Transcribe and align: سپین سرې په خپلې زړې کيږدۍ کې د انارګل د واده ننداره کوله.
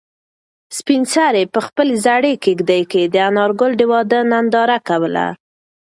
سپین 0.77 1.01
سرې 1.15 1.43
په 1.53 1.59
خپلې 1.67 1.93
زړې 2.05 2.33
کيږدۍ 2.43 2.83
کې 2.91 3.01
د 3.13 3.15
انارګل 3.29 3.71
د 3.77 3.81
واده 3.91 4.19
ننداره 4.31 4.77
کوله. 4.87 5.27